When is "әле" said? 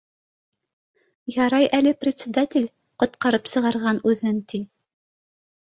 1.81-1.93